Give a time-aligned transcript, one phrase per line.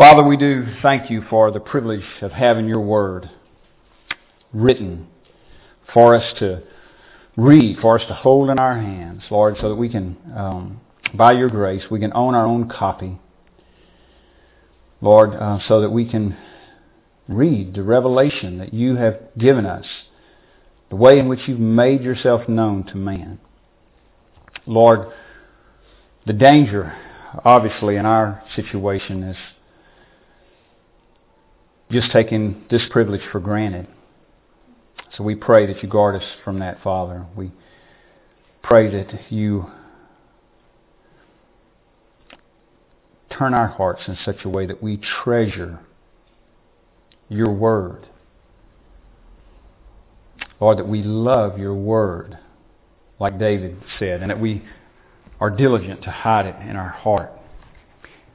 [0.00, 3.28] Father, we do thank you for the privilege of having your word
[4.50, 5.06] written
[5.92, 6.62] for us to
[7.36, 10.80] read, for us to hold in our hands, Lord, so that we can, um,
[11.12, 13.18] by your grace, we can own our own copy.
[15.02, 16.34] Lord, uh, so that we can
[17.28, 19.84] read the revelation that you have given us,
[20.88, 23.38] the way in which you've made yourself known to man.
[24.64, 25.08] Lord,
[26.26, 26.96] the danger,
[27.44, 29.36] obviously, in our situation is
[31.90, 33.86] just taking this privilege for granted.
[35.16, 37.26] So we pray that you guard us from that, Father.
[37.36, 37.50] We
[38.62, 39.66] pray that you
[43.36, 45.80] turn our hearts in such a way that we treasure
[47.28, 48.06] your word.
[50.60, 52.38] Lord, that we love your word,
[53.18, 54.62] like David said, and that we
[55.40, 57.32] are diligent to hide it in our heart.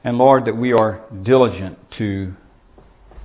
[0.02, 2.34] And Lord, that we are diligent to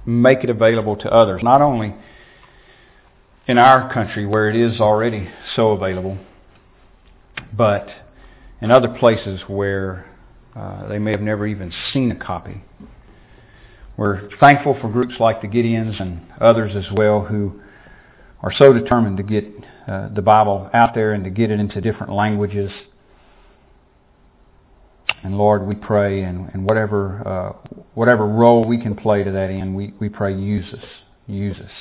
[0.05, 1.93] make it available to others, not only
[3.48, 6.17] in our country where it is already so available,
[7.53, 7.87] but
[8.61, 10.05] in other places where
[10.55, 12.63] uh, they may have never even seen a copy.
[13.98, 17.61] We're thankful for groups like the Gideons and others as well who
[18.41, 19.45] are so determined to get
[19.87, 22.71] uh, the Bible out there and to get it into different languages.
[25.23, 29.49] And Lord, we pray, and, and whatever uh, whatever role we can play to that
[29.49, 30.85] end, we, we pray use us,
[31.27, 31.71] use us.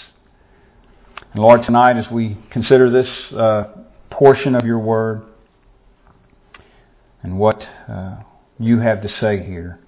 [1.32, 3.64] And Lord, tonight as we consider this uh,
[4.10, 5.22] portion of your word
[7.22, 8.16] and what uh,
[8.58, 9.78] you have to say here,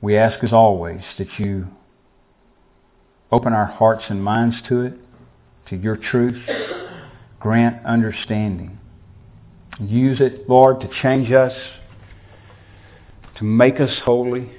[0.00, 1.66] we ask as always that you
[3.32, 4.94] open our hearts and minds to it,
[5.68, 6.40] to your truth,
[7.40, 8.78] grant understanding.
[9.80, 11.52] Use it, Lord, to change us,
[13.38, 14.50] to make us holy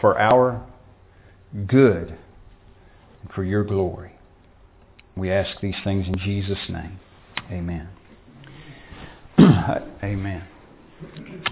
[0.00, 0.66] for our
[1.66, 2.16] good
[3.22, 4.12] and for your glory.
[5.16, 7.00] We ask these things in Jesus' name.
[7.50, 7.88] Amen.
[9.38, 10.44] Amen.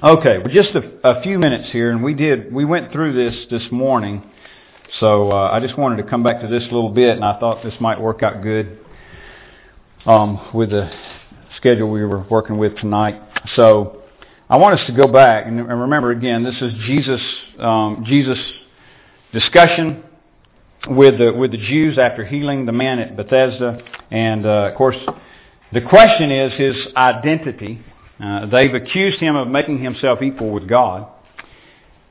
[0.02, 3.46] Okay, well, just a, a, few minutes here, and we did we went through this
[3.48, 4.24] this morning,
[4.98, 7.38] so uh, I just wanted to come back to this a little bit, and I
[7.38, 8.78] thought this might work out good
[10.04, 10.90] um, with the
[11.56, 13.20] schedule we were working with tonight.
[13.54, 13.95] So
[14.48, 17.20] I want us to go back and remember again, this is Jesus
[17.58, 18.38] um, Jesus
[19.32, 20.04] discussion
[20.86, 23.80] with the with the Jews after healing the man at Bethesda,
[24.12, 24.94] and uh, of course,
[25.72, 27.80] the question is his identity.
[28.22, 31.08] Uh, they've accused him of making himself equal with God,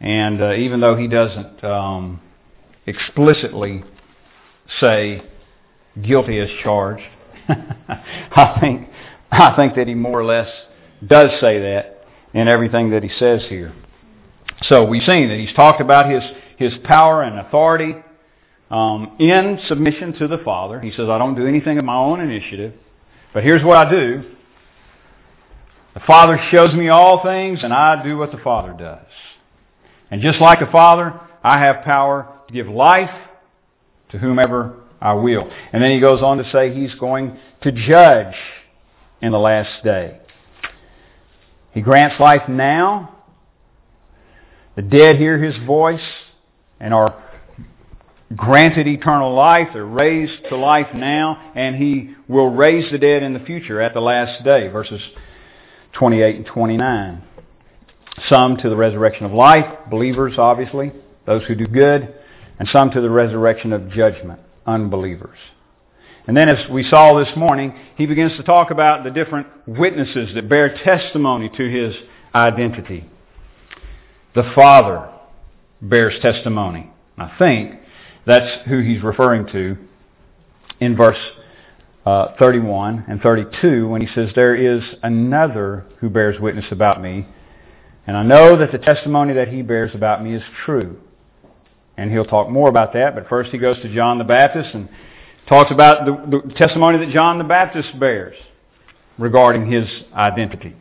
[0.01, 2.19] and uh, even though he doesn't um,
[2.85, 3.81] explicitly
[4.81, 5.23] say
[6.01, 7.05] guilty as charged,
[7.47, 8.89] I think
[9.31, 10.49] I think that he more or less
[11.07, 11.94] does say that
[12.35, 13.73] in everything that he says here.
[14.63, 16.21] So we've seen that he's talked about his,
[16.57, 17.95] his power and authority
[18.69, 20.79] um, in submission to the Father.
[20.81, 22.73] He says, I don't do anything of my own initiative,
[23.33, 24.35] but here's what I do.
[25.93, 29.07] The Father shows me all things, and I do what the Father does.
[30.11, 33.09] And just like the Father, I have power to give life
[34.09, 35.49] to whomever I will.
[35.71, 38.35] And then he goes on to say he's going to judge
[39.21, 40.19] in the last day.
[41.75, 43.13] He grants life now.
[44.77, 46.01] The dead hear his voice
[46.79, 47.21] and are
[48.33, 49.67] granted eternal life.
[49.73, 53.93] They're raised to life now, and he will raise the dead in the future at
[53.93, 54.69] the last day.
[54.69, 55.01] Verses
[55.93, 57.23] 28 and 29.
[58.29, 60.93] Some to the resurrection of life, believers obviously,
[61.25, 62.15] those who do good,
[62.57, 65.37] and some to the resurrection of judgment, unbelievers.
[66.27, 70.33] And then as we saw this morning, he begins to talk about the different witnesses
[70.33, 71.95] that bear testimony to his
[72.33, 73.07] identity.
[74.33, 75.09] The Father
[75.81, 76.91] bears testimony.
[77.17, 77.79] I think
[78.25, 79.77] that's who he's referring to
[80.79, 81.17] in verse
[82.05, 87.27] uh, 31 and 32 when he says, There is another who bears witness about me,
[88.07, 90.99] and I know that the testimony that he bears about me is true.
[91.97, 94.89] And he'll talk more about that, but first he goes to John the Baptist and
[95.47, 98.35] talks about the, the testimony that John the Baptist bears
[99.17, 100.75] regarding his identity.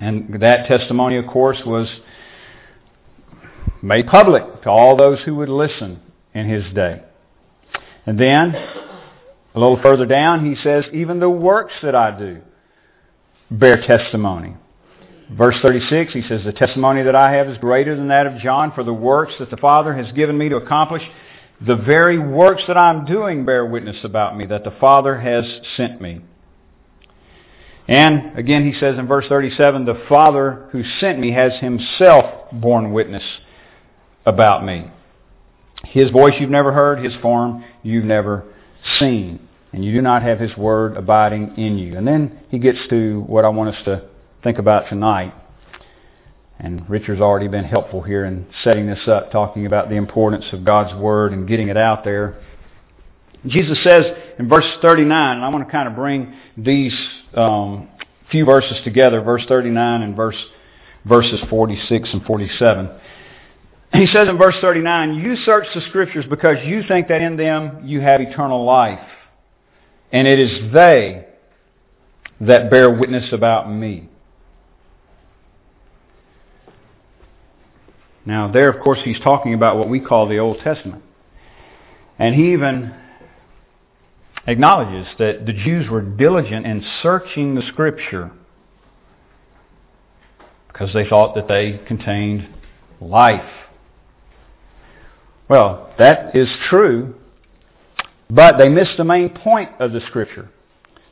[0.00, 1.88] And that testimony, of course, was
[3.82, 6.00] made public to all those who would listen
[6.34, 7.02] in his day.
[8.06, 12.40] And then, a little further down, he says, Even the works that I do
[13.50, 14.54] bear testimony.
[15.30, 18.72] Verse 36, he says, The testimony that I have is greater than that of John,
[18.74, 21.02] for the works that the Father has given me to accomplish,
[21.64, 25.44] the very works that I'm doing bear witness about me, that the Father has
[25.76, 26.22] sent me.
[27.86, 32.92] And again, he says in verse 37, the Father who sent me has himself borne
[32.92, 33.24] witness
[34.24, 34.90] about me.
[35.84, 38.44] His voice you've never heard, his form you've never
[38.98, 39.48] seen.
[39.72, 41.96] And you do not have his word abiding in you.
[41.96, 44.08] And then he gets to what I want us to
[44.42, 45.34] think about tonight.
[46.62, 50.62] And Richard's already been helpful here in setting this up, talking about the importance of
[50.62, 52.38] God's word and getting it out there.
[53.46, 54.04] Jesus says
[54.38, 56.94] in verse 39, and I want to kind of bring these
[57.32, 57.88] um,
[58.30, 60.36] few verses together, verse 39 and verse
[61.06, 62.90] verses 46 and 47.
[63.94, 67.84] He says in verse 39, You search the Scriptures because you think that in them
[67.86, 69.00] you have eternal life.
[70.12, 71.26] And it is they
[72.42, 74.09] that bear witness about me.
[78.24, 81.02] Now, there, of course, he's talking about what we call the Old Testament.
[82.18, 82.94] And he even
[84.46, 88.30] acknowledges that the Jews were diligent in searching the Scripture
[90.68, 92.48] because they thought that they contained
[93.00, 93.50] life.
[95.48, 97.14] Well, that is true,
[98.28, 100.48] but they missed the main point of the Scripture.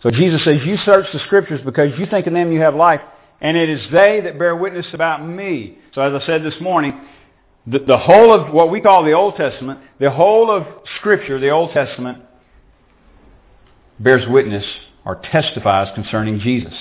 [0.02, 3.00] So Jesus says, You search the Scriptures because you think in them you have life,
[3.40, 5.78] and it is they that bear witness about me.
[5.94, 7.00] So as I said this morning,
[7.66, 10.66] the, the whole of what we call the Old Testament, the whole of
[10.98, 12.22] Scripture, the Old Testament,
[14.00, 14.64] bears witness
[15.04, 16.74] or testifies concerning Jesus.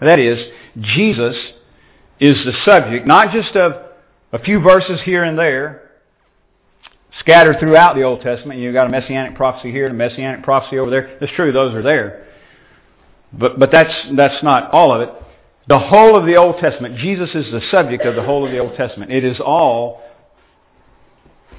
[0.00, 0.38] That is,
[0.80, 1.36] Jesus
[2.20, 3.72] is the subject, not just of
[4.32, 5.90] a few verses here and there,
[7.20, 8.58] scattered throughout the Old Testament.
[8.58, 11.18] You've got a messianic prophecy here and a messianic prophecy over there.
[11.20, 12.26] It's true, those are there.
[13.32, 15.23] But, but that's, that's not all of it.
[15.66, 18.58] The whole of the Old Testament, Jesus is the subject of the whole of the
[18.58, 19.10] Old Testament.
[19.10, 20.02] It is all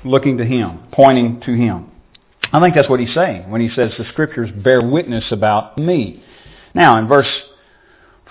[0.03, 1.91] looking to Him, pointing to Him.
[2.53, 6.23] I think that's what he's saying when he says the Scriptures bear witness about me.
[6.73, 7.27] Now, in verse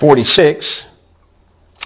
[0.00, 0.64] 46,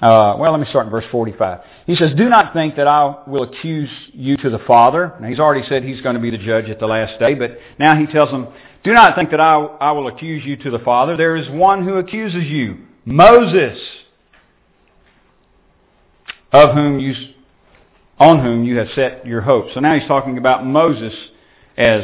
[0.00, 1.60] uh, well, let me start in verse 45.
[1.86, 5.14] He says, Do not think that I will accuse you to the Father.
[5.20, 7.58] Now, he's already said he's going to be the judge at the last day, but
[7.78, 8.48] now he tells them,
[8.84, 11.16] Do not think that I, I will accuse you to the Father.
[11.16, 13.78] There is one who accuses you, Moses,
[16.52, 17.14] of whom you,
[18.18, 19.68] on whom you have set your hope.
[19.72, 21.14] So now he's talking about Moses
[21.78, 22.02] as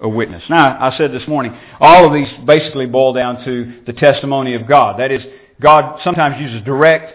[0.00, 0.42] a witness.
[0.48, 4.66] Now, I said this morning, all of these basically boil down to the testimony of
[4.66, 4.98] God.
[4.98, 5.20] That is,
[5.60, 7.12] God sometimes uses direct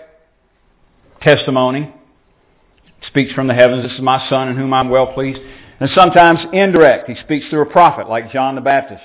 [1.23, 1.91] testimony,
[3.07, 5.39] speaks from the heavens, this is my son in whom I'm well pleased.
[5.79, 9.01] And sometimes indirect, he speaks through a prophet like John the Baptist,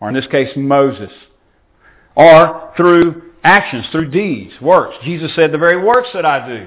[0.00, 1.10] or in this case Moses.
[2.16, 4.96] Or through actions, through deeds, works.
[5.04, 6.66] Jesus said, the very works that I do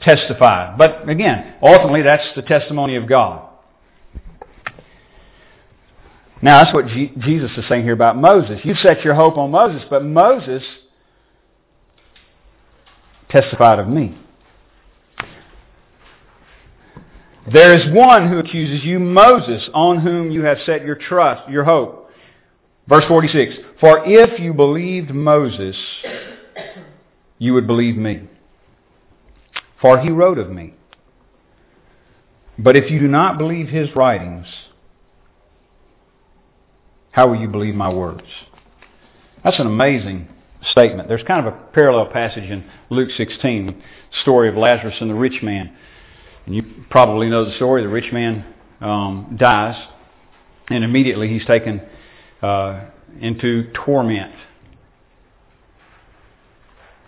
[0.00, 0.74] testify.
[0.76, 3.48] But again, ultimately that's the testimony of God.
[6.42, 8.60] Now, that's what G- Jesus is saying here about Moses.
[8.64, 10.62] You set your hope on Moses, but Moses
[13.28, 14.16] testified of me.
[17.52, 21.64] There is one who accuses you, Moses, on whom you have set your trust, your
[21.64, 21.99] hope.
[22.88, 25.76] Verse 46, For if you believed Moses,
[27.38, 28.28] you would believe me.
[29.80, 30.74] For he wrote of me.
[32.58, 34.46] But if you do not believe his writings,
[37.12, 38.26] how will you believe my words?
[39.42, 40.28] That's an amazing
[40.70, 41.08] statement.
[41.08, 43.74] There's kind of a parallel passage in Luke 16, the
[44.22, 45.74] story of Lazarus and the rich man.
[46.46, 47.82] And you probably know the story.
[47.82, 48.44] The rich man
[48.80, 49.76] um, dies,
[50.68, 51.80] and immediately he's taken
[52.42, 52.86] uh,
[53.20, 54.34] into torment.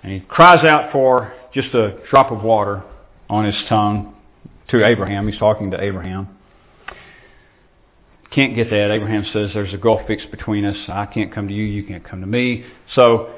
[0.03, 2.83] And he cries out for just a drop of water
[3.29, 4.15] on his tongue
[4.69, 5.29] to Abraham.
[5.29, 6.29] He's talking to Abraham.
[8.31, 8.91] Can't get that.
[8.91, 10.77] Abraham says there's a gulf fixed between us.
[10.89, 11.65] I can't come to you.
[11.65, 12.65] You can't come to me.
[12.95, 13.35] So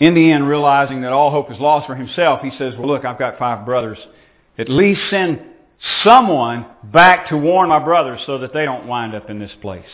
[0.00, 3.04] in the end, realizing that all hope is lost for himself, he says, well, look,
[3.04, 3.98] I've got five brothers.
[4.58, 5.40] At least send
[6.02, 9.84] someone back to warn my brothers so that they don't wind up in this place.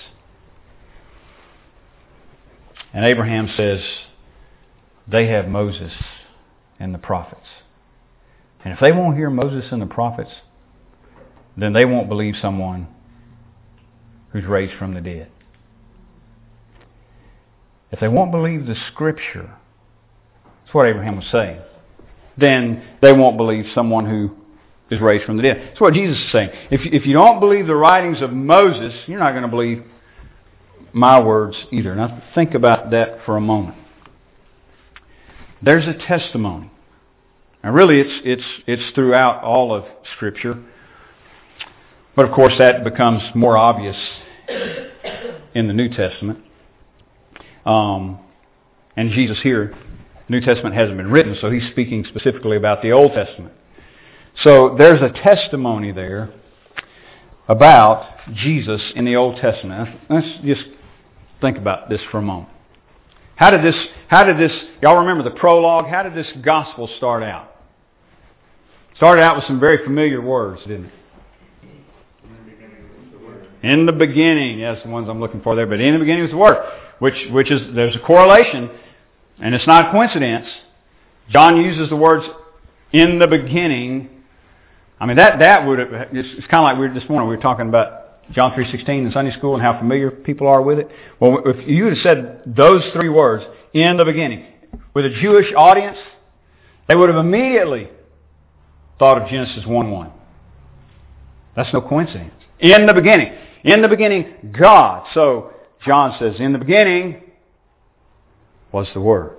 [2.92, 3.80] And Abraham says,
[5.06, 5.92] they have Moses
[6.78, 7.46] and the prophets.
[8.64, 10.30] And if they won't hear Moses and the prophets,
[11.56, 12.88] then they won't believe someone
[14.32, 15.30] who's raised from the dead.
[17.90, 19.54] If they won't believe the Scripture,
[20.44, 21.60] that's what Abraham was saying,
[22.36, 24.30] then they won't believe someone who
[24.90, 25.68] is raised from the dead.
[25.68, 26.50] That's what Jesus is saying.
[26.70, 29.84] If, if you don't believe the writings of Moses, you're not going to believe
[30.92, 31.94] my words either.
[31.94, 33.76] Now think about that for a moment.
[35.62, 36.70] There's a testimony.
[37.62, 39.84] And really it's, it's, it's throughout all of
[40.16, 40.62] Scripture.
[42.14, 43.96] But of course that becomes more obvious
[45.54, 46.38] in the New Testament.
[47.66, 48.20] Um,
[48.96, 49.76] And Jesus here,
[50.28, 53.54] New Testament hasn't been written, so he's speaking specifically about the Old Testament.
[54.42, 56.30] So there's a testimony there
[57.46, 58.02] about
[58.34, 60.00] Jesus in the Old Testament.
[60.10, 60.62] Let's just
[61.40, 62.50] think about this for a moment.
[63.36, 63.76] How did this,
[64.08, 64.52] how did this,
[64.82, 65.86] y'all remember the prologue?
[65.86, 67.54] How did this gospel start out?
[68.96, 70.92] Started out with some very familiar words, didn't it?
[73.62, 76.30] In the beginning, yes, the ones I'm looking for there, but in the beginning was
[76.30, 76.64] the Word,
[76.98, 78.70] which, which is, there's a correlation,
[79.40, 80.46] and it's not a coincidence.
[81.30, 82.24] John uses the words
[82.92, 84.10] in the beginning.
[85.00, 87.28] I mean, that, that would have, it's, it's kind of like we were this morning,
[87.28, 90.78] we were talking about John 3.16 in Sunday school and how familiar people are with
[90.78, 90.88] it.
[91.18, 94.46] Well, if you had said those three words, in the beginning,
[94.94, 95.98] with a Jewish audience,
[96.88, 97.90] they would have immediately
[98.98, 100.12] thought of Genesis 1.1.
[101.56, 102.32] That's no coincidence.
[102.60, 103.32] In the beginning.
[103.64, 105.06] In the beginning, God.
[105.14, 105.52] So,
[105.84, 107.22] John says, in the beginning
[108.72, 109.36] was the Word.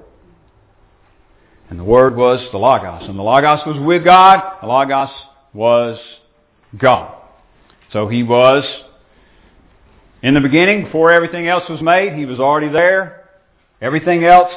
[1.69, 3.08] And the Word was the Logos.
[3.08, 4.41] And the Logos was with God.
[4.62, 5.10] The Logos
[5.53, 6.00] was
[6.77, 7.18] God.
[7.91, 8.63] So he was
[10.22, 13.29] in the beginning, before everything else was made, he was already there.
[13.81, 14.51] Everything else,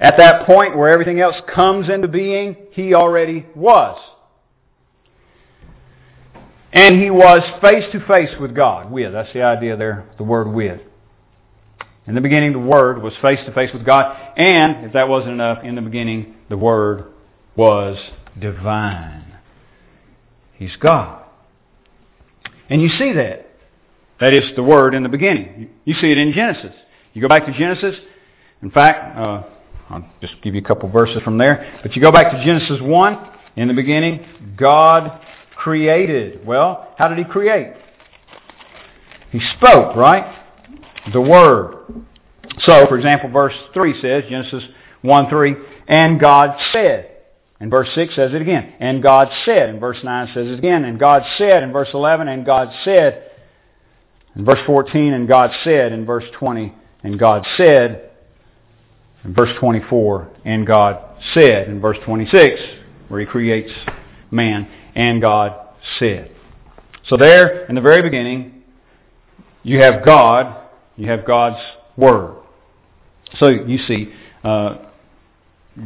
[0.00, 4.00] at that point where everything else comes into being, he already was.
[6.72, 8.90] And he was face to face with God.
[8.90, 9.12] With.
[9.12, 10.80] That's the idea there, the word with.
[12.08, 14.16] In the beginning, the Word was face to face with God.
[14.38, 17.04] And, if that wasn't enough, in the beginning, the Word
[17.54, 17.98] was
[18.40, 19.36] divine.
[20.54, 21.17] He's God.
[22.68, 23.46] And you see that.
[24.20, 25.70] That is the Word in the beginning.
[25.84, 26.74] You see it in Genesis.
[27.14, 27.94] You go back to Genesis.
[28.62, 29.42] In fact, uh,
[29.90, 31.78] I'll just give you a couple verses from there.
[31.82, 33.28] But you go back to Genesis 1.
[33.56, 34.24] In the beginning,
[34.56, 35.20] God
[35.56, 36.46] created.
[36.46, 37.74] Well, how did he create?
[39.30, 40.44] He spoke, right?
[41.12, 42.04] The Word.
[42.60, 44.64] So, for example, verse 3 says, Genesis
[45.02, 45.54] 1 3,
[45.86, 47.17] and God said.
[47.60, 48.74] And verse 6 says it again.
[48.78, 49.68] And God said.
[49.68, 50.84] And verse 9 says it again.
[50.84, 51.62] And God said.
[51.62, 53.30] And verse 11, and God said.
[54.34, 55.92] And verse 14, and God said.
[55.92, 56.72] And verse 20,
[57.02, 58.10] and God said.
[59.24, 61.02] And verse 24, and God
[61.34, 61.68] said.
[61.68, 62.60] And verse 26,
[63.08, 63.72] where he creates
[64.30, 65.54] man, and God
[65.98, 66.30] said.
[67.08, 68.62] So there, in the very beginning,
[69.62, 71.60] you have God, you have God's
[71.96, 72.36] Word.
[73.38, 74.12] So you see,
[74.44, 74.76] uh,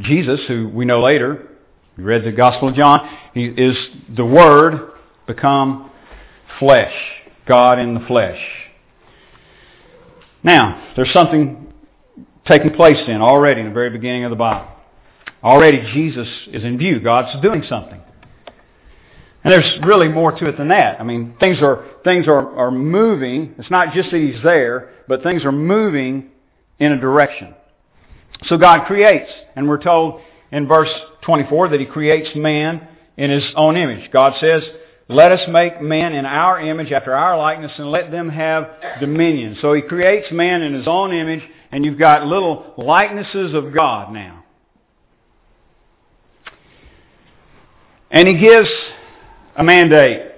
[0.01, 1.49] Jesus, who we know later,
[1.97, 3.77] we read the Gospel of John, he is
[4.17, 4.93] the Word
[5.27, 5.91] become
[6.59, 6.95] flesh,
[7.47, 8.41] God in the flesh.
[10.43, 11.73] Now, there's something
[12.47, 14.69] taking place then already in the very beginning of the Bible.
[15.43, 17.01] Already Jesus is in view.
[17.01, 18.01] God's doing something.
[19.45, 21.01] And there's really more to it than that.
[21.01, 23.55] I mean, things are things are, are moving.
[23.59, 26.31] It's not just that he's there, but things are moving
[26.79, 27.55] in a direction.
[28.47, 30.21] So God creates, and we're told
[30.53, 30.91] in verse
[31.23, 34.11] 24 that He creates man in His own image.
[34.13, 34.63] God says,
[35.09, 38.69] let us make man in our image after our likeness and let them have
[39.01, 39.59] dominion.
[39.61, 44.13] So He creates man in His own image, and you've got little likenesses of God
[44.13, 44.45] now.
[48.11, 48.69] And He gives
[49.57, 50.29] a mandate.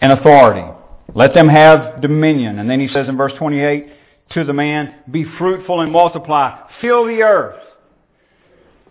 [0.00, 0.66] An authority.
[1.14, 2.58] Let them have dominion.
[2.58, 3.86] And then he says in verse 28
[4.30, 6.68] to the man, be fruitful and multiply.
[6.80, 7.60] Fill the earth.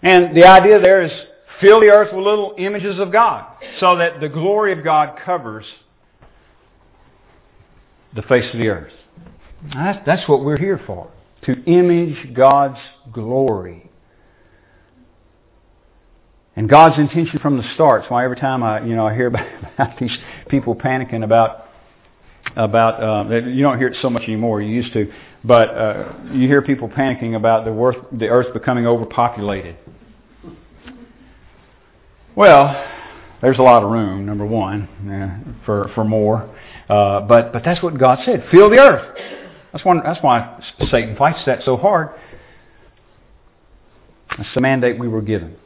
[0.01, 1.11] And the idea there is
[1.59, 3.45] fill the earth with little images of God
[3.79, 5.65] so that the glory of God covers
[8.15, 8.93] the face of the earth.
[9.73, 11.09] That's, that's what we're here for.
[11.43, 12.79] To image God's
[13.11, 13.89] glory.
[16.55, 18.01] And God's intention from the start.
[18.01, 20.15] That's why every time I, you know, I hear about, about these
[20.49, 21.66] people panicking about
[22.57, 24.61] about uh, you don't hear it so much anymore.
[24.61, 25.11] You used to,
[25.43, 29.77] but uh, you hear people panicking about the earth, the earth becoming overpopulated.
[32.35, 32.85] Well,
[33.41, 34.25] there's a lot of room.
[34.25, 36.53] Number one, uh, for for more,
[36.89, 38.45] uh, but but that's what God said.
[38.51, 39.17] Fill the earth.
[39.71, 39.83] That's.
[40.03, 40.59] That's why
[40.89, 42.09] Satan fights that so hard.
[44.35, 45.57] That's the mandate we were given.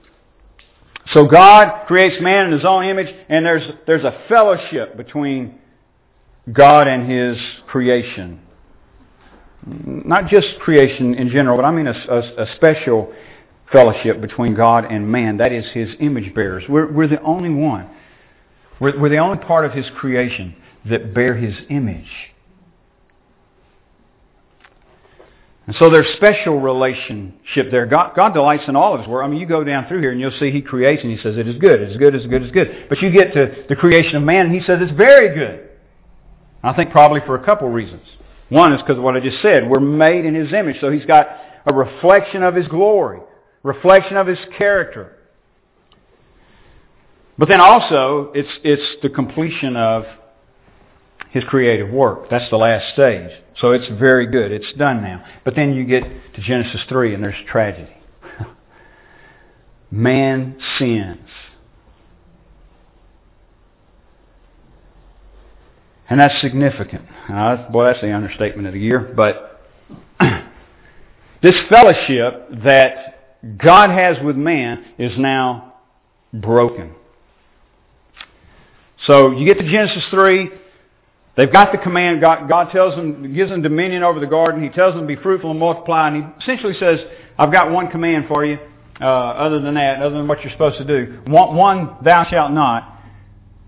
[1.13, 5.61] So God creates man in His own image, and there's there's a fellowship between
[6.51, 8.41] God and His creation.
[9.65, 13.13] Not just creation in general, but I mean a, a, a special
[13.71, 15.38] fellowship between God and man.
[15.38, 16.63] That is His image bearers.
[16.67, 17.89] We're, we're the only one.
[18.79, 20.55] We're, we're the only part of His creation
[20.89, 22.10] that bear His image.
[25.67, 27.86] And so there's special relationship there.
[27.86, 29.24] God, God delights in all of His work.
[29.24, 31.38] I mean, you go down through here and you'll see He creates and He says
[31.38, 32.88] it is good, it is good, it is good, it is good.
[32.89, 35.69] But you get to the creation of man and He says it's very good.
[36.63, 38.03] I think probably for a couple reasons.
[38.50, 39.70] One is because of what I just said.
[39.70, 41.27] We're made in His image, so He's got
[41.65, 43.20] a reflection of His glory,
[43.63, 45.18] reflection of His character.
[47.38, 50.03] But then also, it's, it's the completion of
[51.32, 52.30] His creative work.
[52.30, 53.32] That's the last stage.
[53.60, 54.51] So it's very good.
[54.51, 55.25] It's done now.
[55.44, 57.94] But then you get to Genesis 3 and there's tragedy.
[59.91, 61.27] Man sins.
[66.12, 67.03] And that's significant.
[67.30, 69.00] Uh, boy, that's the understatement of the year.
[69.00, 69.62] But
[71.41, 75.75] this fellowship that God has with man is now
[76.34, 76.94] broken.
[79.08, 80.50] So you get to Genesis 3.
[81.38, 82.20] They've got the command.
[82.20, 84.62] God, God tells them, gives them dominion over the garden.
[84.62, 86.10] He tells them to be fruitful and multiply.
[86.10, 87.00] And he essentially says,
[87.39, 88.60] I've got one command for you.
[89.00, 91.22] Uh, other than that, other than what you're supposed to do.
[91.25, 92.90] One, one, thou shalt not.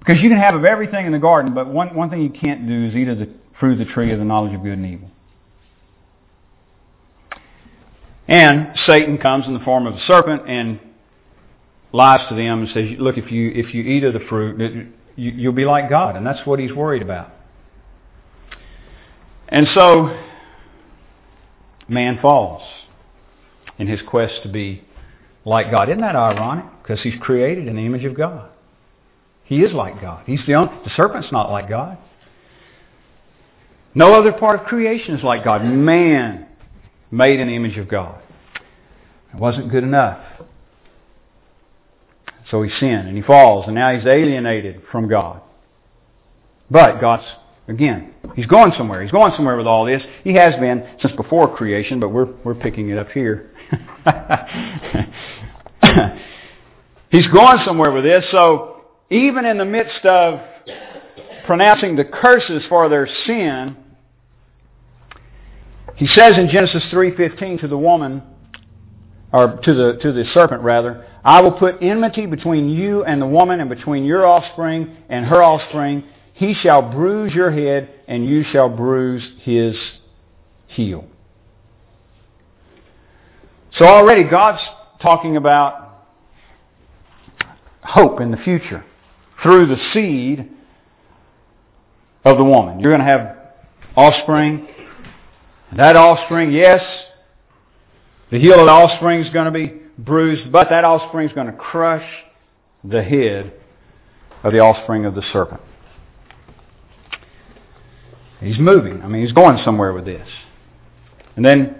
[0.05, 2.67] Because you can have of everything in the garden, but one, one thing you can't
[2.67, 3.29] do is eat of the
[3.59, 5.09] fruit of the tree of the knowledge of good and evil.
[8.27, 10.79] And Satan comes in the form of a serpent and
[11.93, 14.59] lies to them and says, look, if you, if you eat of the fruit,
[15.15, 16.17] you, you'll be like God.
[16.17, 17.31] And that's what he's worried about.
[19.47, 20.19] And so,
[21.87, 22.63] man falls
[23.77, 24.83] in his quest to be
[25.45, 25.89] like God.
[25.89, 26.65] Isn't that ironic?
[26.81, 28.49] Because he's created in the image of God.
[29.53, 30.23] He is like God.
[30.25, 31.99] He's the only, the serpent's not like God.
[33.93, 35.63] No other part of creation is like God.
[35.63, 36.47] Man
[37.11, 38.19] made in the image of God.
[39.31, 40.25] It wasn't good enough.
[42.49, 45.43] So he sinned and he falls and now he's alienated from God.
[46.71, 47.25] But God's,
[47.67, 49.03] again, he's going somewhere.
[49.03, 50.01] He's going somewhere with all this.
[50.23, 53.51] He has been since before creation, but we're, we're picking it up here.
[57.11, 58.25] he's going somewhere with this.
[58.31, 58.72] So
[59.13, 60.39] even in the midst of
[61.45, 63.77] pronouncing the curses for their sin,
[65.95, 68.23] he says in Genesis 3:15 to the woman,
[69.31, 73.27] or to the to the serpent rather, I will put enmity between you and the
[73.27, 76.03] woman, and between your offspring and her offspring.
[76.33, 79.75] He shall bruise your head, and you shall bruise his
[80.67, 81.05] heel.
[83.77, 84.61] So already God's
[84.99, 86.07] talking about
[87.83, 88.83] hope in the future
[89.43, 90.49] through the seed
[92.25, 92.79] of the woman.
[92.79, 93.37] You're going to have
[93.95, 94.67] offspring.
[95.75, 96.81] That offspring, yes,
[98.31, 101.47] the heel of the offspring is going to be bruised, but that offspring is going
[101.47, 102.07] to crush
[102.83, 103.53] the head
[104.43, 105.61] of the offspring of the serpent.
[108.39, 109.01] He's moving.
[109.01, 110.27] I mean, he's going somewhere with this.
[111.35, 111.77] And then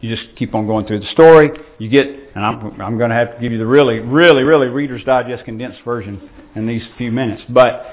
[0.00, 1.50] you just keep on going through the story.
[1.78, 4.66] You get, and I'm, I'm going to have to give you the really, really, really
[4.66, 7.42] Reader's Digest condensed version in these few minutes.
[7.48, 7.86] But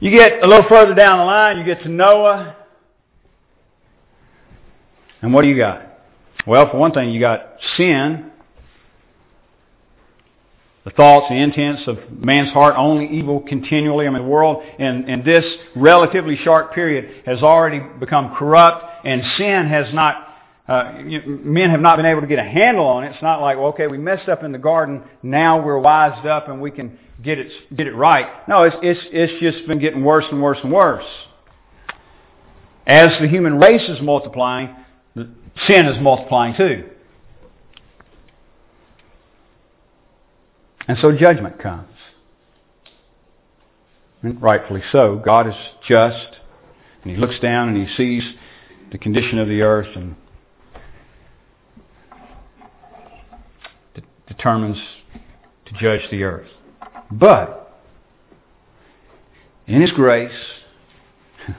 [0.00, 2.56] you get a little further down the line, you get to Noah.
[5.20, 5.98] And what do you got?
[6.46, 8.30] Well, for one thing, you got sin.
[10.84, 14.06] The thoughts, the intents of man's heart, only evil continually.
[14.06, 15.44] I mean, the world in, in this
[15.76, 20.29] relatively short period has already become corrupt, and sin has not
[20.70, 23.08] uh, men have not been able to get a handle on it.
[23.08, 25.02] It's not like, well, okay, we messed up in the garden.
[25.20, 28.48] Now we're wised up and we can get it get it right.
[28.48, 31.04] No, it's it's it's just been getting worse and worse and worse.
[32.86, 34.76] As the human race is multiplying,
[35.16, 36.88] sin is multiplying too.
[40.86, 41.88] And so judgment comes.
[44.22, 45.20] And rightfully so.
[45.24, 45.54] God is
[45.88, 46.36] just,
[47.02, 48.22] and He looks down and He sees
[48.92, 50.14] the condition of the earth and
[54.30, 54.78] determines
[55.66, 56.48] to judge the earth.
[57.10, 57.78] But,
[59.66, 60.32] in His grace,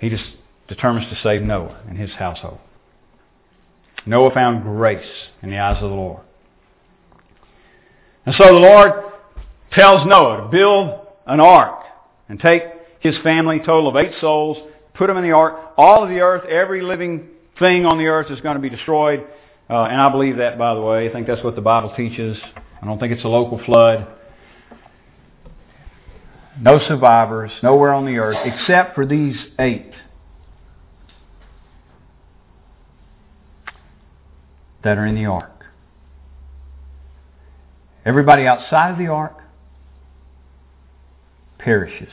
[0.00, 0.24] He just
[0.68, 2.58] determines to save Noah and his household.
[4.04, 5.06] Noah found grace
[5.42, 6.22] in the eyes of the Lord.
[8.24, 8.92] And so the Lord
[9.72, 11.84] tells Noah to build an ark
[12.28, 12.62] and take
[13.00, 14.58] his family, total of eight souls,
[14.94, 15.72] put them in the ark.
[15.76, 17.28] All of the earth, every living
[17.58, 19.26] thing on the earth is going to be destroyed.
[19.68, 21.08] Uh, and I believe that, by the way.
[21.08, 22.38] I think that's what the Bible teaches.
[22.80, 24.06] I don't think it's a local flood.
[26.60, 29.92] No survivors, nowhere on the earth, except for these eight.
[34.86, 35.64] that are in the ark.
[38.04, 39.36] Everybody outside of the ark
[41.58, 42.12] perishes.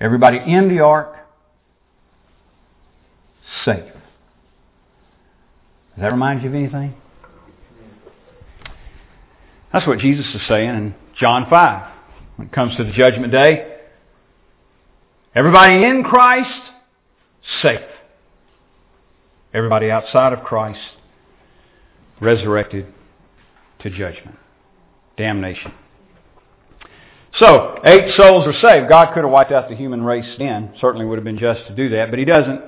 [0.00, 1.14] Everybody in the ark,
[3.64, 3.92] safe.
[5.98, 6.94] Does that remind you of anything?
[9.72, 11.92] That's what Jesus is saying in John 5.
[12.36, 13.78] When it comes to the judgment day,
[15.34, 16.60] Everybody in Christ,
[17.62, 17.80] safe.
[19.52, 20.80] Everybody outside of Christ,
[22.20, 22.86] resurrected
[23.80, 24.36] to judgment,
[25.16, 25.72] damnation.
[27.38, 28.88] So, eight souls are saved.
[28.88, 30.74] God could have wiped out the human race then.
[30.80, 32.60] Certainly would have been just to do that, but He doesn't.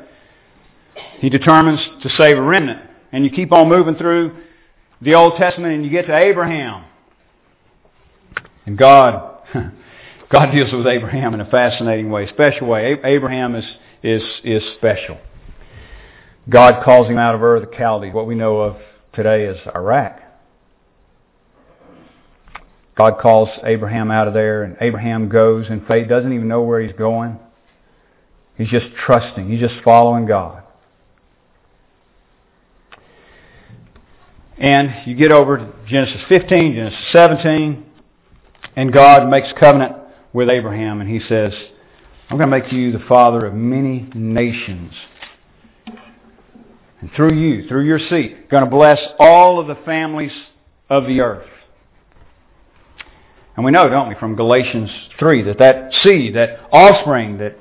[1.19, 2.89] He determines to save a remnant.
[3.12, 4.37] And you keep on moving through
[5.01, 6.85] the Old Testament and you get to Abraham.
[8.66, 9.38] And God,
[10.31, 12.99] God deals with Abraham in a fascinating way, special way.
[13.03, 13.64] Abraham is,
[14.03, 15.18] is, is special.
[16.49, 18.77] God calls him out of Ur the Chaldees, what we know of
[19.12, 20.20] today as Iraq.
[22.96, 26.81] God calls Abraham out of there, and Abraham goes in faith, doesn't even know where
[26.81, 27.38] he's going.
[28.59, 29.49] He's just trusting.
[29.49, 30.60] He's just following God.
[34.61, 37.87] And you get over to Genesis 15, Genesis 17,
[38.77, 39.96] and God makes covenant
[40.35, 41.55] with Abraham, and he says,
[42.29, 44.92] I'm going to make you the father of many nations.
[47.01, 50.33] And through you, through your seed, I'm going to bless all of the families
[50.90, 51.49] of the earth.
[53.57, 57.57] And we know, don't we, from Galatians 3, that that seed, that offspring that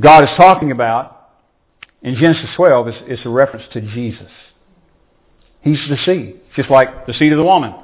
[0.00, 1.30] God is talking about
[2.02, 4.30] in Genesis 12 is, is a reference to Jesus.
[5.66, 7.74] He's the seed, just like the seed of the woman.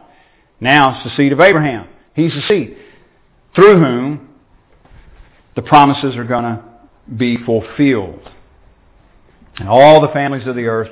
[0.60, 1.88] Now it's the seed of Abraham.
[2.14, 2.76] He's the seed
[3.56, 4.28] through whom
[5.56, 6.62] the promises are going to
[7.16, 8.20] be fulfilled.
[9.56, 10.90] And all the families of the earth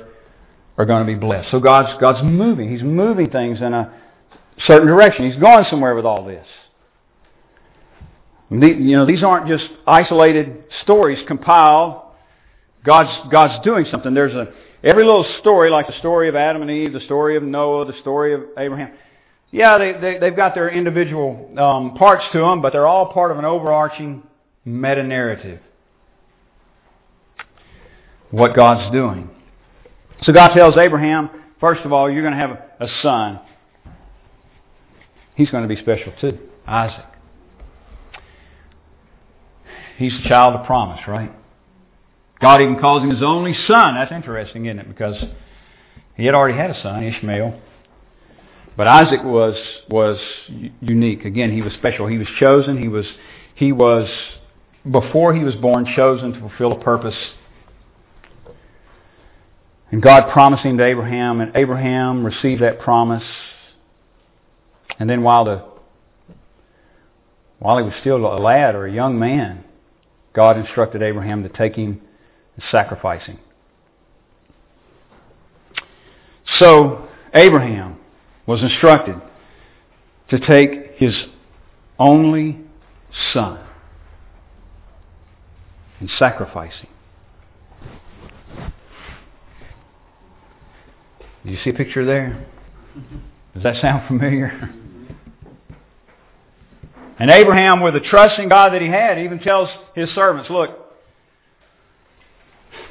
[0.77, 1.49] are going to be blessed.
[1.51, 2.69] So God's, God's moving.
[2.69, 3.93] He's moving things in a
[4.67, 5.31] certain direction.
[5.31, 6.45] He's going somewhere with all this.
[8.49, 12.01] You know, these aren't just isolated stories compiled.
[12.83, 14.13] God's, God's doing something.
[14.13, 17.43] There's a, every little story, like the story of Adam and Eve, the story of
[17.43, 18.91] Noah, the story of Abraham.
[19.51, 23.31] Yeah, they, they, they've got their individual um, parts to them, but they're all part
[23.31, 24.23] of an overarching
[24.63, 25.59] meta-narrative.
[28.29, 29.29] What God's doing.
[30.23, 33.39] So God tells Abraham, first of all, you're going to have a son.
[35.35, 36.37] He's going to be special too.
[36.65, 37.05] Isaac.
[39.97, 41.31] He's the child of promise, right?
[42.41, 43.95] God even calls him his only son.
[43.95, 44.87] That's interesting, isn't it?
[44.87, 45.15] Because
[46.15, 47.59] he had already had a son, Ishmael.
[48.75, 49.55] But Isaac was
[49.89, 50.17] was
[50.79, 51.25] unique.
[51.25, 52.07] Again, he was special.
[52.07, 52.77] He was chosen.
[52.77, 53.05] He was
[53.55, 54.09] he was
[54.89, 57.15] before he was born chosen to fulfill a purpose.
[59.91, 63.23] And God promised him to Abraham, and Abraham received that promise
[65.01, 65.63] and then while the
[67.57, 69.63] while he was still a lad or a young man,
[70.31, 72.01] God instructed Abraham to take him
[72.69, 73.39] him.
[76.59, 77.97] So Abraham
[78.45, 79.21] was instructed
[80.29, 81.15] to take his
[81.97, 82.59] only
[83.33, 83.59] son
[85.99, 86.89] and sacrifice him.
[91.45, 92.45] Do you see a picture there?
[93.53, 94.69] Does that sound familiar?
[97.19, 100.80] And Abraham, with the trust in God that he had, even tells his servants, look,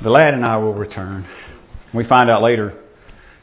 [0.02, 1.26] the lad and I will return.
[1.92, 2.78] We find out later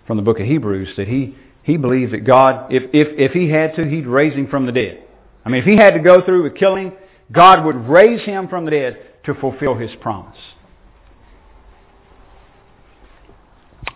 [0.06, 3.50] from the book of Hebrews that he, he believed that God, if, if, if he
[3.50, 5.04] had to, he'd raise him from the dead.
[5.46, 6.94] I mean, if he had to go through with killing,
[7.32, 10.38] God would raise him from the dead to fulfill his promise.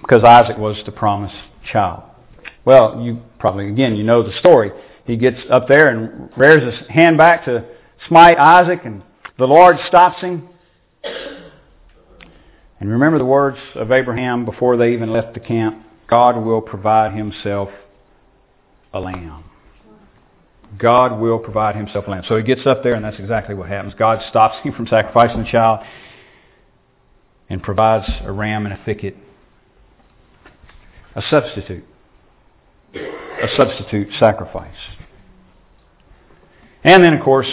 [0.02, 1.36] Because Isaac was the promised
[1.72, 2.04] child.
[2.66, 4.72] Well, you probably, again, you know the story
[5.06, 7.66] he gets up there and rears his hand back to
[8.08, 9.02] smite Isaac, and
[9.38, 10.48] the Lord stops him.
[12.82, 17.15] And remember the words of Abraham before they even left the camp God will provide
[17.15, 17.70] himself
[18.94, 19.46] a lamb.
[20.78, 22.24] God will provide himself a lamb.
[22.28, 23.94] So he gets up there, and that's exactly what happens.
[23.98, 25.80] God stops him from sacrificing the child
[27.50, 29.15] and provides a ram in a thicket,
[31.15, 31.86] a substitute
[32.94, 34.76] a substitute sacrifice.
[36.84, 37.50] And then, of course,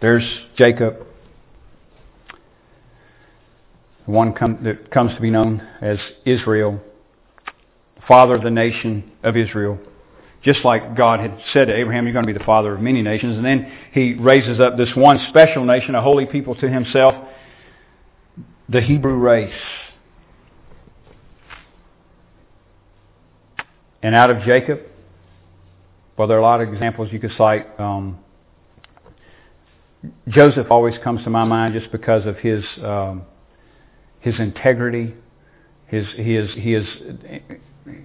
[0.00, 0.24] there's
[0.56, 1.06] Jacob,
[4.06, 6.80] one come, that comes to be known as Israel,
[8.06, 9.78] father of the nation of Israel.
[10.42, 13.00] Just like God had said to Abraham, you're going to be the father of many
[13.00, 13.36] nations.
[13.36, 17.14] And then he raises up this one special nation, a holy people to himself,
[18.68, 19.54] the Hebrew race.
[24.02, 24.80] And out of Jacob,
[26.18, 27.66] well, there are a lot of examples you could cite.
[27.80, 28.18] Um,
[30.28, 33.22] Joseph always comes to my mind just because of his um,
[34.24, 35.14] his integrity.
[35.86, 36.32] His he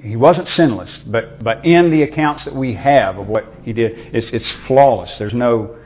[0.04, 3.94] he wasn't sinless, but but in the accounts that we have of what he did,
[4.14, 5.10] it's it's flawless.
[5.18, 5.78] There's no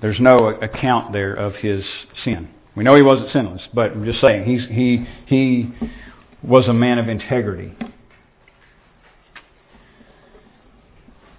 [0.00, 1.84] there's no account there of his
[2.24, 2.48] sin.
[2.76, 5.72] We know he wasn't sinless, but I'm just saying he's, he he
[6.42, 7.76] was a man of integrity.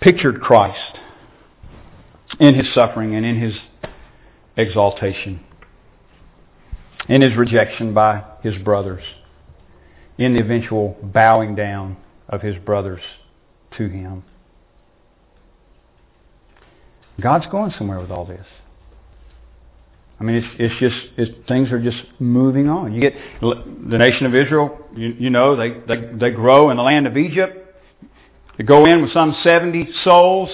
[0.02, 0.98] Pictured Christ
[2.40, 3.54] in his suffering and in his
[4.58, 5.40] exaltation,
[7.08, 9.04] in his rejection by his brothers,
[10.18, 13.02] in the eventual bowing down of his brothers
[13.78, 14.24] to him.
[17.22, 18.46] God's going somewhere with all this.
[20.20, 22.94] I mean, it's, it's just it's, things are just moving on.
[22.94, 24.78] You get the nation of Israel.
[24.96, 27.76] You, you know, they, they they grow in the land of Egypt.
[28.58, 30.50] They go in with some seventy souls,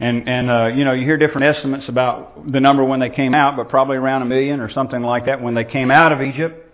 [0.00, 3.34] and and uh, you know you hear different estimates about the number when they came
[3.34, 6.22] out, but probably around a million or something like that when they came out of
[6.22, 6.66] Egypt.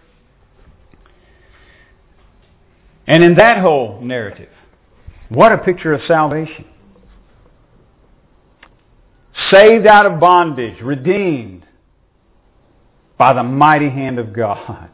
[3.09, 4.49] And in that whole narrative,
[5.29, 6.67] what a picture of salvation.
[9.51, 11.67] Saved out of bondage, redeemed
[13.19, 14.91] by the mighty hand of God.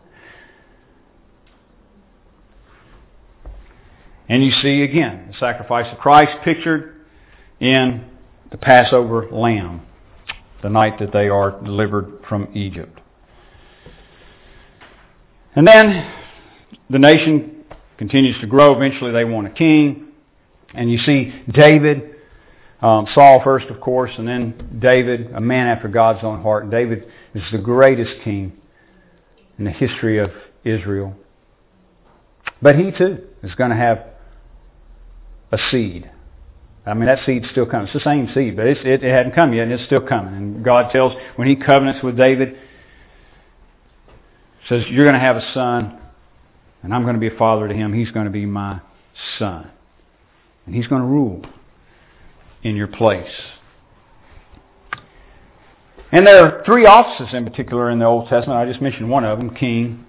[4.29, 7.05] And you see again the sacrifice of Christ pictured
[7.61, 8.12] in
[8.53, 9.83] the Passover lamb,
[10.63, 13.01] the night that they are delivered from Egypt.
[15.57, 16.13] And then
[16.89, 17.65] the nation
[17.99, 18.77] continues to grow.
[18.77, 20.09] Eventually they want a king.
[20.75, 22.13] And you see David
[22.83, 26.69] um, Saul first, of course, and then David, a man after God's own heart.
[26.69, 28.53] David is the greatest king
[29.57, 30.31] in the history of
[30.65, 31.15] Israel.
[32.61, 34.05] But he too is going to have
[35.53, 36.11] a seed.
[36.85, 37.87] I mean, that seed's still coming.
[37.87, 40.35] It's the same seed, but it, it hadn't come yet, and it's still coming.
[40.35, 42.57] And God tells, when he covenants with David,
[44.69, 46.01] says, you're going to have a son,
[46.83, 47.93] and I'm going to be a father to him.
[47.93, 48.81] He's going to be my
[49.39, 49.71] son.
[50.67, 51.45] And he's going to rule
[52.65, 53.31] in your place.
[56.11, 58.59] And there are three offices in particular in the Old Testament.
[58.59, 60.07] I just mentioned one of them, king.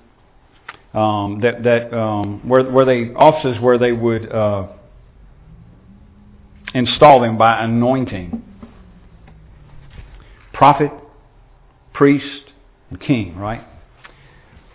[0.93, 4.67] Um, that that um, where where they offices where they would uh,
[6.73, 8.43] install them by anointing.
[10.53, 10.91] Prophet,
[11.93, 12.51] priest,
[12.89, 13.37] and king.
[13.37, 13.65] Right.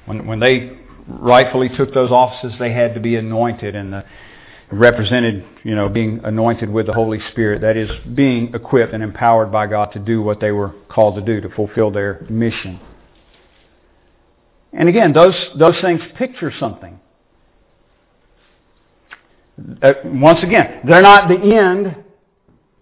[0.06, 4.04] When when they rightfully took those offices, they had to be anointed, and the
[4.70, 7.62] represented, you know, being anointed with the Holy Spirit.
[7.62, 11.22] That is, being equipped and empowered by God to do what they were called to
[11.22, 12.80] do, to fulfill their mission.
[14.72, 17.00] And again, those, those things picture something.
[19.82, 21.96] Uh, once again, they're not the end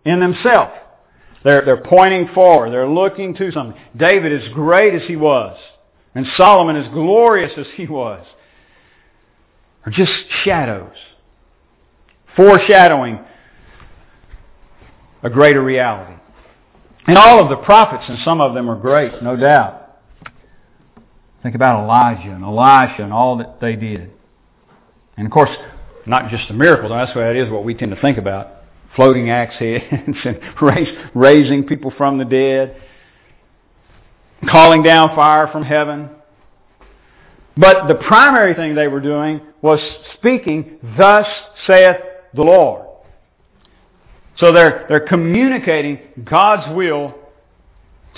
[0.04, 0.72] in themselves.
[1.44, 2.70] They're, they're pointing forward.
[2.70, 3.80] They're looking to something.
[3.96, 5.56] David, as great as he was,
[6.14, 8.26] and Solomon, as glorious as he was,
[9.84, 10.12] are just
[10.44, 10.96] shadows
[12.36, 13.18] foreshadowing
[15.22, 16.20] a greater reality.
[17.06, 19.98] And all of the prophets, and some of them are great, no doubt.
[21.42, 24.10] Think about Elijah and Elisha and all that they did.
[25.16, 25.50] And of course,
[26.06, 28.48] not just the miracles, that's what it is what we tend to think about.
[28.94, 29.82] Floating axe heads
[30.24, 30.40] and
[31.14, 32.80] raising people from the dead,
[34.48, 36.10] calling down fire from heaven.
[37.56, 39.80] But the primary thing they were doing was
[40.14, 41.26] speaking, thus
[41.66, 41.96] saith
[42.34, 42.86] the Lord.
[44.38, 47.14] So they're, they're communicating God's will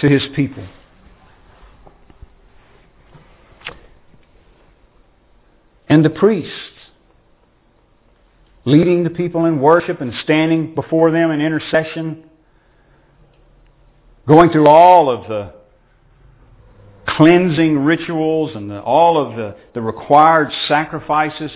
[0.00, 0.66] to His people.
[5.88, 6.52] And the priests,
[8.68, 12.24] leading the people in worship and standing before them in intercession,
[14.26, 15.54] going through all of the
[17.16, 21.50] cleansing rituals and the, all of the, the required sacrifices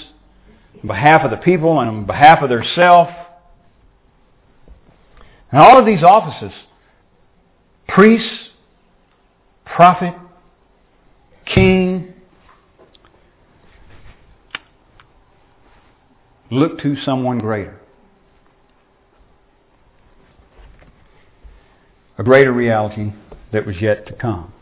[0.81, 3.09] on behalf of the people and on behalf of their self.
[5.51, 6.57] And all of these offices,
[7.89, 8.31] priest,
[9.67, 10.15] prophet,
[11.45, 11.82] king,
[16.53, 17.81] look to someone greater.
[22.19, 23.13] A greater reality
[23.53, 24.53] that was yet to come.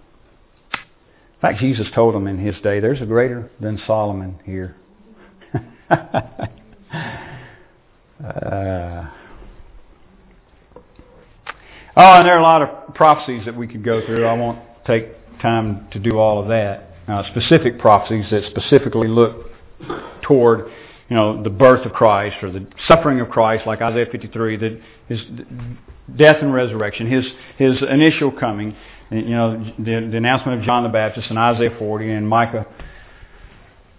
[0.72, 4.76] In fact, Jesus told them in his day, there's a greater than Solomon here.
[8.22, 9.08] Uh,
[11.96, 14.26] oh, and there are a lot of prophecies that we could go through.
[14.26, 15.06] I won't take
[15.40, 16.90] time to do all of that.
[17.08, 19.46] Uh, specific prophecies that specifically look
[20.20, 20.70] toward,
[21.10, 24.80] you know, the birth of Christ or the suffering of Christ, like Isaiah 53, that
[25.08, 25.20] his
[26.16, 27.26] death and resurrection, his
[27.58, 28.76] his initial coming,
[29.10, 32.64] you know, the, the announcement of John the Baptist in Isaiah 40 and Micah,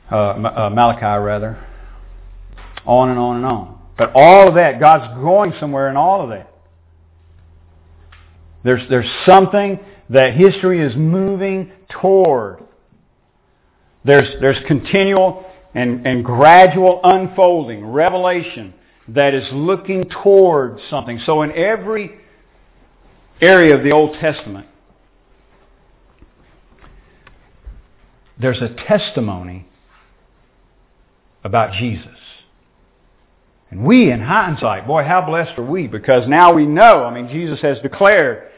[0.10, 1.62] uh, uh, Malachi rather,
[2.86, 3.82] on and on and on.
[3.97, 6.50] But all of that, God's going somewhere in all of that.
[8.63, 11.71] There's, there's something that history is moving
[12.02, 12.63] toward.
[14.06, 18.74] There's, there's continual and, and gradual unfolding, revelation
[19.08, 21.20] that is looking towards something.
[21.26, 22.12] So in every
[23.42, 24.68] area of the Old Testament,
[28.40, 29.68] there's a testimony
[31.44, 32.08] about Jesus.
[33.70, 37.06] And we, in hindsight, boy, how blessed are we because now we know.
[37.06, 38.50] I mean, Jesus has declared,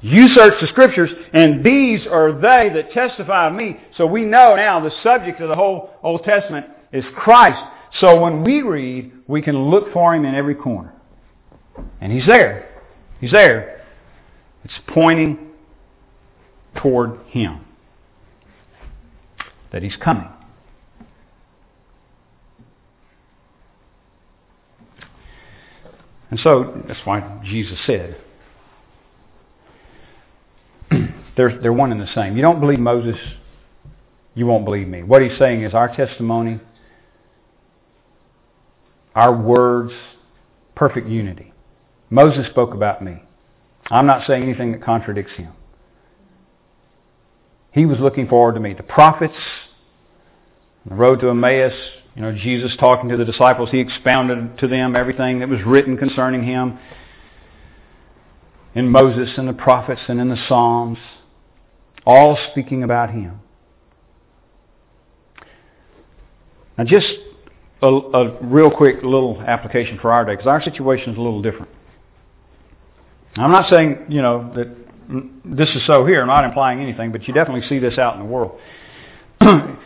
[0.00, 3.76] you search the scriptures and these are they that testify of me.
[3.96, 7.60] So we know now the subject of the whole Old Testament is Christ.
[8.00, 10.94] So when we read, we can look for him in every corner.
[12.00, 12.80] And he's there.
[13.20, 13.84] He's there.
[14.64, 15.50] It's pointing
[16.80, 17.64] toward him.
[19.72, 20.28] That he's coming.
[26.30, 28.20] And so that's why Jesus said,
[31.38, 32.34] they're, they're one and the same.
[32.36, 33.16] You don't believe Moses,
[34.34, 35.04] you won't believe me.
[35.04, 36.58] What he's saying is our testimony,
[39.14, 39.92] our words,
[40.74, 41.52] perfect unity.
[42.10, 43.22] Moses spoke about me.
[43.88, 45.52] I'm not saying anything that contradicts him.
[47.70, 48.74] He was looking forward to me.
[48.74, 49.38] The prophets,
[50.88, 51.72] the road to Emmaus,
[52.16, 55.96] you know, Jesus talking to the disciples, he expounded to them everything that was written
[55.96, 56.80] concerning him
[58.74, 60.98] in Moses and the prophets and in the Psalms,
[62.08, 63.38] all speaking about him.
[66.78, 67.06] Now, just
[67.82, 71.42] a, a real quick little application for our day, because our situation is a little
[71.42, 71.68] different.
[73.36, 74.68] I'm not saying, you know, that
[75.44, 76.22] this is so here.
[76.22, 78.58] I'm not implying anything, but you definitely see this out in the world.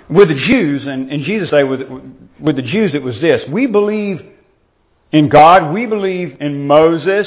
[0.09, 1.81] with the Jews, and in Jesus' day, with,
[2.41, 3.43] with the Jews, it was this.
[3.51, 4.21] We believe
[5.11, 5.75] in God.
[5.75, 7.27] We believe in Moses.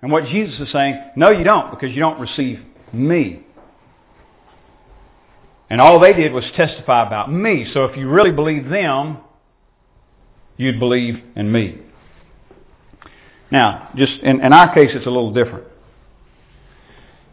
[0.00, 2.60] And what Jesus is saying, no, you don't, because you don't receive
[2.92, 3.44] me.
[5.70, 7.70] And all they did was testify about me.
[7.74, 9.18] So if you really believe them,
[10.56, 11.78] you'd believe in me.
[13.50, 15.64] Now, just in, in our case, it's a little different.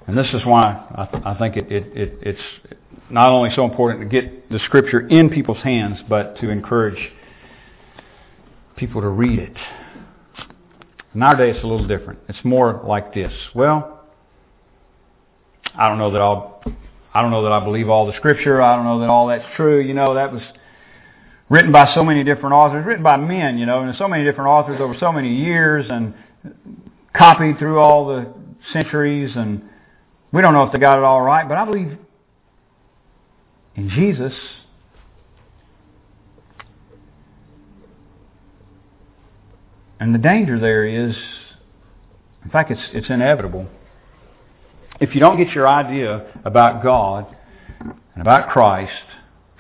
[0.08, 2.76] And this is why I, I think it, it, it, it's
[3.10, 7.12] not only so important to get the Scripture in people's hands, but to encourage
[8.76, 9.58] people to read it.
[11.14, 12.20] In our day, it's a little different.
[12.28, 13.32] It's more like this.
[13.54, 14.04] Well,
[15.74, 16.62] I don't know that I'll,
[17.16, 18.62] I don't know that I believe all the Scripture.
[18.62, 19.80] I don't know that all that's true.
[19.82, 20.44] You know, that was
[21.50, 24.50] written by so many different authors, written by men, you know, and so many different
[24.50, 26.14] authors over so many years, and
[27.18, 28.32] copied through all the
[28.74, 29.62] centuries and
[30.36, 31.98] we don't know if they got it all right, but I believe
[33.76, 34.34] in Jesus.
[39.98, 41.16] And the danger there is,
[42.44, 43.70] in fact, it's, it's inevitable.
[45.00, 47.36] If you don't get your idea about God
[47.82, 48.92] and about Christ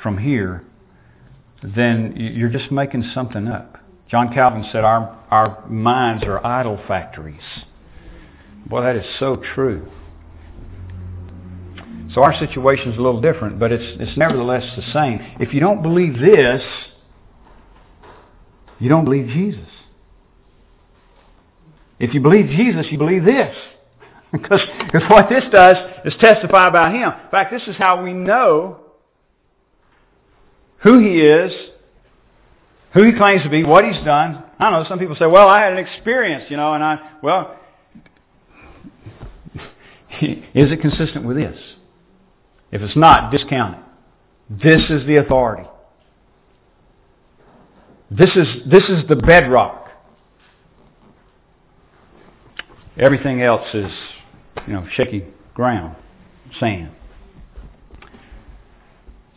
[0.01, 0.63] from here,
[1.63, 3.77] then you're just making something up.
[4.09, 7.41] John Calvin said our, our minds are idol factories.
[8.67, 9.91] Boy, that is so true.
[12.13, 15.19] So our situation is a little different, but it's, it's nevertheless the same.
[15.39, 16.61] If you don't believe this,
[18.79, 19.67] you don't believe Jesus.
[21.99, 23.55] If you believe Jesus, you believe this.
[24.41, 24.61] Because,
[25.09, 27.09] what this does is testify about Him.
[27.09, 28.79] In fact, this is how we know
[30.79, 31.51] who He is,
[32.93, 34.43] who He claims to be, what He's done.
[34.59, 37.11] I don't know, some people say, well, I had an experience, you know, and I,
[37.21, 37.59] well,
[40.21, 41.57] is it consistent with this?
[42.71, 43.81] If it's not, discount it.
[44.63, 45.67] This is the authority.
[48.11, 49.89] This is, this is the bedrock.
[52.97, 53.91] Everything else is,
[54.67, 55.95] you know, shaky ground,
[56.59, 56.91] sand.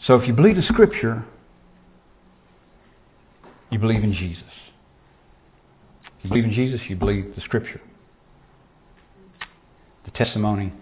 [0.06, 1.24] So if you believe the Scripture,
[3.70, 4.42] you believe in Jesus.
[6.18, 7.80] If you believe in Jesus, you believe the Scripture.
[10.04, 10.72] The testimony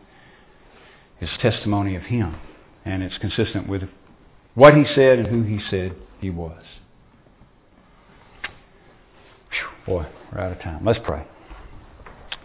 [1.20, 2.36] is testimony of Him.
[2.84, 3.82] And it's consistent with
[4.54, 6.62] what He said and who He said He was.
[9.50, 10.84] Whew, boy, we're out of time.
[10.84, 11.26] Let's pray.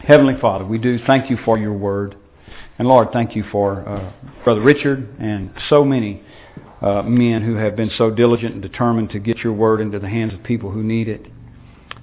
[0.04, 2.16] Heavenly Father, we do thank you for your word.
[2.80, 4.12] And Lord, thank you for uh,
[4.44, 6.24] Brother Richard and so many
[6.82, 10.10] uh, men who have been so diligent and determined to get your word into the
[10.10, 11.28] hands of people who need it.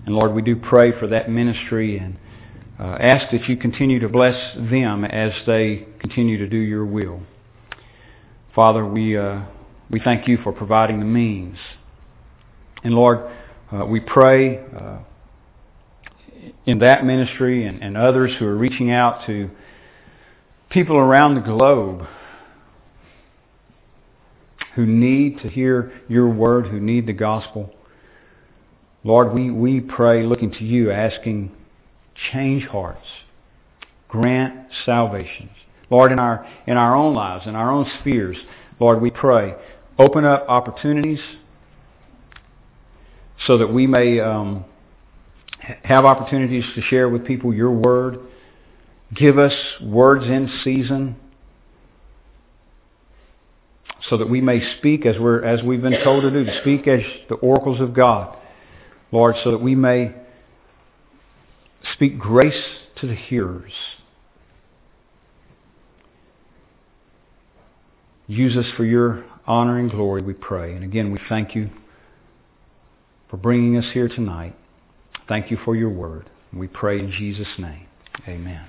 [0.06, 2.16] And Lord, we do pray for that ministry and
[2.78, 7.22] uh, ask that you continue to bless them as they continue to do your will.
[8.54, 9.42] Father, we, uh,
[9.90, 11.58] we thank you for providing the means.
[12.84, 13.28] And Lord,
[13.72, 14.98] uh, we pray uh,
[16.66, 19.50] in that ministry and, and others who are reaching out to
[20.70, 22.06] people around the globe
[24.74, 27.74] who need to hear your word, who need the gospel.
[29.02, 31.50] Lord, we, we pray looking to you, asking,
[32.32, 33.06] change hearts,
[34.08, 35.50] grant salvations.
[35.90, 38.36] Lord, in our, in our own lives, in our own spheres,
[38.78, 39.54] Lord, we pray,
[39.98, 41.20] open up opportunities
[43.46, 44.64] so that we may um,
[45.84, 48.18] have opportunities to share with people your word.
[49.14, 51.16] Give us words in season
[54.08, 56.86] so that we may speak as we're as we've been told to do, to speak
[56.86, 58.36] as the oracles of God.
[59.10, 60.14] Lord, so that we may
[61.94, 62.62] speak grace
[63.00, 63.72] to the hearers.
[68.26, 70.74] Use us for your honor and glory, we pray.
[70.74, 71.70] And again, we thank you
[73.30, 74.54] for bringing us here tonight.
[75.28, 76.30] Thank you for your word.
[76.52, 77.86] We pray in Jesus' name.
[78.26, 78.66] Amen.